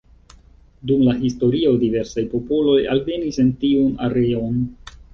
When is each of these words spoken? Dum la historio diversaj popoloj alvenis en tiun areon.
Dum 0.91 1.03
la 1.07 1.13
historio 1.25 1.75
diversaj 1.85 2.25
popoloj 2.33 2.81
alvenis 2.97 3.41
en 3.47 3.55
tiun 3.63 3.97
areon. 4.11 4.63